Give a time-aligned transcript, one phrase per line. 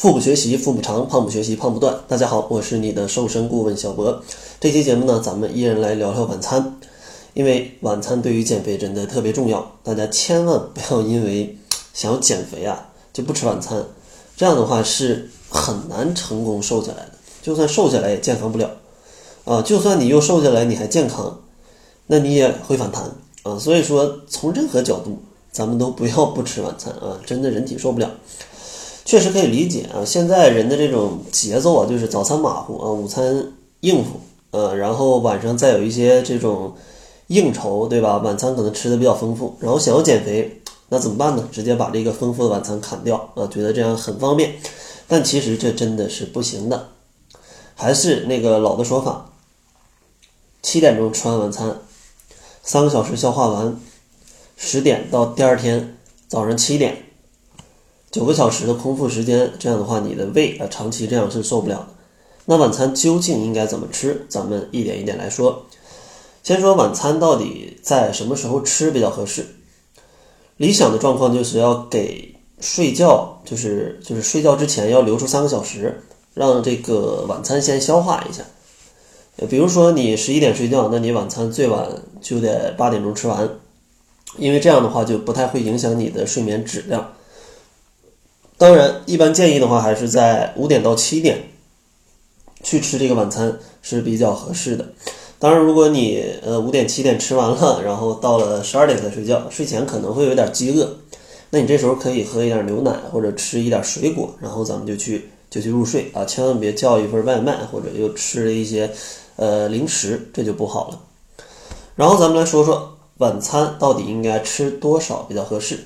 [0.00, 1.94] 腹部学习腹部长，胖不学习胖不断。
[2.08, 4.22] 大家好，我是你的瘦身顾问小博。
[4.58, 6.78] 这期节目呢，咱们依然来聊聊晚餐，
[7.34, 9.72] 因为晚餐对于减肥真的特别重要。
[9.82, 11.54] 大家千万不要因为
[11.92, 13.84] 想要减肥啊就不吃晚餐，
[14.38, 17.12] 这样的话是很难成功瘦下来的。
[17.42, 18.70] 就算瘦下来也健康不了
[19.44, 19.60] 啊！
[19.60, 21.40] 就算你又瘦下来你还健康，
[22.06, 23.04] 那你也会反弹
[23.42, 23.58] 啊！
[23.58, 25.18] 所以说，从任何角度，
[25.52, 27.20] 咱们都不要不吃晚餐啊！
[27.26, 28.10] 真的人体受不了。
[29.04, 34.20] 确实可以理解啊，现在人的这种节奏啊，就是早餐马虎啊，午餐应付，
[34.50, 36.74] 呃，然后晚上再有一些这种
[37.28, 38.18] 应酬，对吧？
[38.18, 40.60] 晚餐可能吃的比较丰富，然后想要减肥，
[40.90, 41.48] 那怎么办呢？
[41.50, 44.54] 直接把这个丰富的晚餐砍掉啊，觉得这样很方便，
[45.08, 46.88] 但其实这真的是不行的。
[47.74, 49.30] 还是那个老的说法，
[50.62, 51.78] 七点钟吃完晚餐，
[52.62, 53.80] 三个小时消化完，
[54.56, 55.96] 十点到第二天
[56.28, 57.09] 早上七点，
[58.10, 61.88] 九个小时的空腹时间，这样的话你的胃啊长期这样是受不了的。
[62.46, 64.26] 那晚餐究竟应该怎么吃？
[64.28, 65.66] 咱们一点一点来说。
[66.42, 69.46] 先说晚餐到底在什么时候吃比较合适？
[70.56, 76.02] 理想的状况就是要给睡觉，就是就是睡觉之前要留出三个小时。
[76.32, 78.44] 让这个晚餐先消化一下，
[79.48, 81.88] 比如说你十一点睡觉，那你晚餐最晚
[82.20, 83.48] 就得八点钟吃完，
[84.38, 87.12] 因为这样的话就不太会影响你的睡眠质量。
[88.60, 91.48] 当然，一般建议的话还是在五点到七点
[92.62, 94.86] 去吃这个晚餐是比较合适的。
[95.38, 100.98] 当然，如果你呃五点七点吃完了，然后到了十二点才睡觉，睡前可能会有点饥饿，
[101.48, 105.30] 那你这时候可以喝一点牛奶或者吃一点水果，然后咱们就去。
[105.48, 108.88] 就去入睡啊，千万别叫一份外卖或者又吃了一些
[109.34, 111.00] 呃零食，这就不好了。
[111.96, 115.80] 然后咱们来说说晚餐到底应该吃多少比较合适。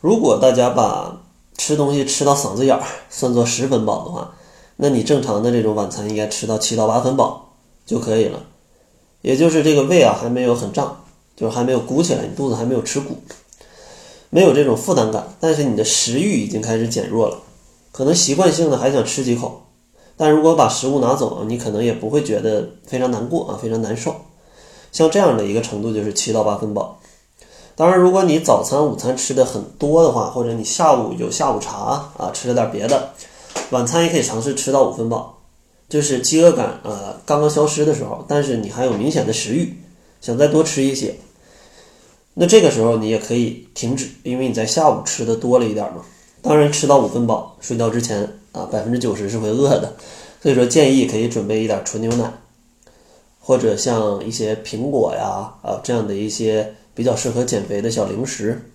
[0.00, 1.20] 如果大家把
[1.56, 4.34] 吃东西吃到嗓子眼儿算作十分饱的话，
[4.76, 7.52] 那你正常的这种晚餐应该吃到七到八分饱
[7.86, 8.40] 就可以了。
[9.22, 11.04] 也就是这个胃啊还没有很胀，
[11.36, 13.16] 就是还没有鼓起来，你肚子还没有吃鼓，
[14.30, 17.38] 没有这种负担感，但是你的食欲已经开始减弱了。
[17.92, 19.62] 可能习惯性的还想吃几口，
[20.16, 24.14] 但如果把食物拿走，你可能也不会觉得非常难过啊，非常难受。
[24.92, 26.98] 像这样的一个程度就是七到八分饱。
[27.76, 33.10] 当然，如果你早餐、午餐吃的很多的话，或者你下午有下午茶啊，吃了点别的，
[33.70, 35.38] 晚餐也可以尝试吃到五分饱，
[35.88, 39.76] 就是饥饿感呃刚刚消失的时候，但是你还有明显的食欲，
[40.20, 41.16] 想再多吃一些，
[42.34, 46.02] 那这个时候你也可以停止，因为你在下午吃的多了一点嘛。
[46.42, 49.94] 当然，吃到五分饱，睡觉之前啊，百分之九十是会饿的，
[50.40, 52.32] 所以说建议可以准备一点纯牛奶，
[53.40, 58.70] 或者像一些苹果呀啊这样的一些比较适合减肥的小零食。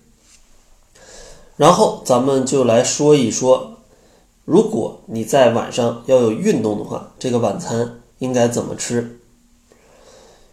[1.56, 3.78] 然后咱们就来说一说，
[4.44, 9.18] 如果你在晚上要有运动的话，这个晚餐应该怎么吃？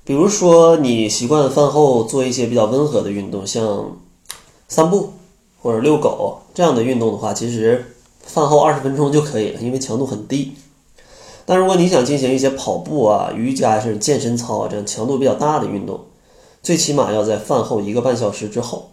[0.04, 3.98] 比如说你习惯饭后做一些比较温和的运动，像
[4.68, 5.14] 散步。
[5.60, 7.84] 或者遛狗这样的运动的话，其实
[8.22, 10.54] 饭后二十分钟就可以了，因为强度很低。
[11.46, 16.00] 但如果你想进行一些跑步啊、瑜伽甚至健身操啊这样强度比较大的运动，
[16.68, 18.90] 最起码要在饭后一个半小时之后。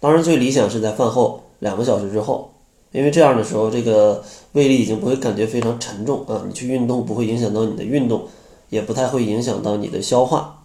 [0.00, 2.52] 当然，最理想是在饭后两个小时之后，
[2.92, 4.22] 因为这样的时候，这个
[4.52, 6.42] 胃里已经不会感觉非常沉重啊。
[6.46, 8.24] 你去运动不会影响到你的运动，
[8.68, 10.64] 也不太会影响到你的消化。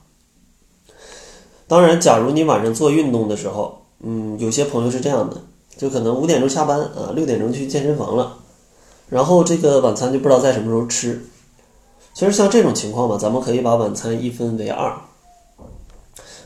[1.70, 5.42] 当然，假如你晚上做运动的时候，嗯，有些朋友是这样的，
[5.78, 8.40] 就可能五点钟下班啊，六点钟去健身房了，
[9.08, 11.24] 然后这个晚餐就不知道在什么时候吃。
[12.14, 15.00] 其实像这种情况吧，咱们可以把晚餐一分为二。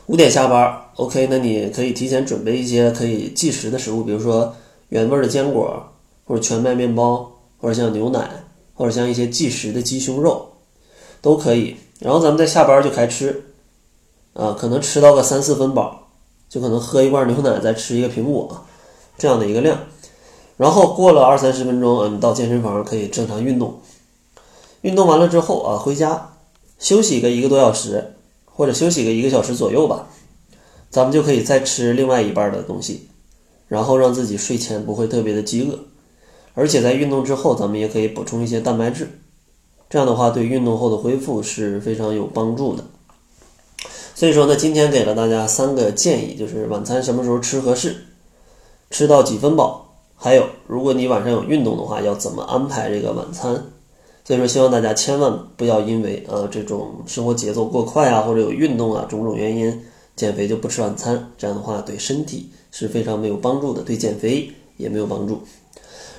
[0.06, 4.54] 五点下班，OK，那你可以提前准备一些可以即食的食物，比如说
[4.88, 5.82] 原味的坚果，
[6.26, 8.28] 或者全麦面包，或者像牛奶，
[8.74, 10.46] 或者像一些即食的鸡胸肉，
[11.20, 11.76] 都可以。
[12.00, 13.44] 然后咱们在下班就开吃，
[14.34, 16.00] 啊，可能吃到个三四分饱。
[16.46, 18.64] 就可能喝一罐牛奶，再吃一个苹果，
[19.18, 19.76] 这样的一个量。
[20.56, 23.80] 然后过了二三十分钟，嗯，到健身房可以正常运动。
[24.82, 26.30] 运动完了之后啊，回家
[26.78, 28.13] 休息个一个多小时，
[28.54, 30.08] 或者休息个一个小时左右吧。
[30.90, 33.08] 咱们就可以再吃另外一半的东西，
[33.66, 35.78] 然后让自己睡前不会特别的饥饿。
[36.54, 39.18] 而且在运动之后，咱们也可以补充一些蛋白质，
[39.90, 42.84] 这样的话对运动后的恢复是非常有帮助的。
[44.14, 48.06] 所以说呢，今天给了大家三个建议，就是晚餐什么时候吃合适，
[48.88, 53.66] 吃到几分饱，还有如果你晚上有运动的话，要怎么安排这个晚餐。
[54.24, 59.82] 所以说，希望大家千万不要因为呃这种生活节奏过快啊，或者有运动啊种种原因
[60.16, 65.40] 减肥就不吃晚餐，这样的话对身体是非常没有帮助的，对减肥也没有帮助。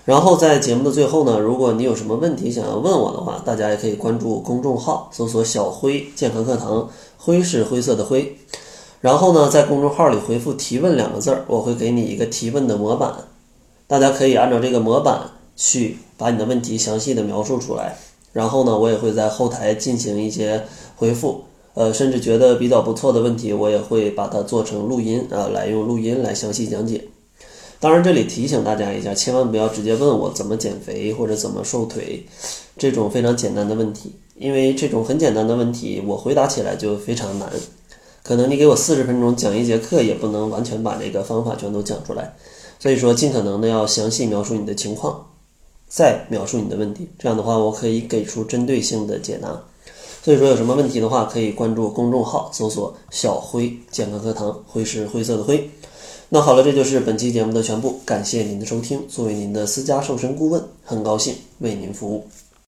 [0.06, 6.88] 然后在节目的最后呢，如果你有什么问题想要问我的话，大家也可以关注公众号，搜索“小辉健康课堂”，
[7.18, 8.38] 灰是灰色的灰。
[9.02, 13.16] 然后呢，在公众号里回复“提问”两个字儿，我会给你一个提问的模板，
[13.88, 17.98] 大家可以按照这个模板去把你的问题详细的描述出来。
[18.34, 20.64] 然后呢，我也会在后台进行一些
[20.96, 27.02] 回复，呃，甚至觉得比较不错的问题，我也会把它做成录音啊，来用录音来详细讲解。
[27.80, 32.26] 当然，这里提醒大家一下，千万不要直接问我怎么减肥或者怎么瘦腿
[32.78, 37.50] 这种非常简单的问题，因为这种很简单的问题，我回答起来就非常难。
[38.24, 42.36] 可能你给我四十分钟讲一节课，也不能完全把这个方法全都讲出来。
[42.80, 45.26] 所以说，尽可能的要详细描述你的情况，
[45.96, 49.64] 再描述你的问题，这样的话，我可以给出针对性的解答。
[50.22, 55.70] 所以说，有什么问题的话，可以关注公众号，搜索“小辉健康课堂”，辉是灰色的灰。
[56.28, 59.08] 那好了，这就是本期节目的全部，感谢您的收听。
[59.08, 62.28] 作为您的私家瘦身顾问，很高兴为您服务。